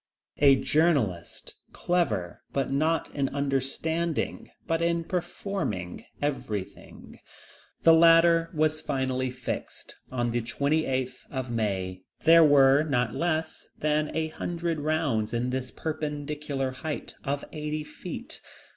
A 0.39 0.55
"journalist," 0.55 1.57
clever, 1.73 2.41
not 2.55 3.09
only 3.09 3.19
in 3.19 3.29
understanding, 3.29 4.49
but 4.65 4.81
in 4.81 5.03
performing 5.03 6.05
everything. 6.23 7.19
The 7.83 7.93
ladder 7.93 8.49
was 8.51 8.81
finally 8.81 9.29
fixed 9.29 9.97
on 10.11 10.31
the 10.31 10.41
28th 10.41 11.27
of 11.29 11.51
May. 11.51 12.01
There 12.23 12.43
were 12.43 12.81
not 12.81 13.13
less 13.13 13.69
than 13.77 14.09
a 14.15 14.29
hundred 14.29 14.79
rounds 14.79 15.35
in 15.35 15.49
this 15.49 15.69
perpendicular 15.69 16.71
height 16.71 17.13
of 17.23 17.45
eighty 17.51 17.83
feet. 17.83 18.41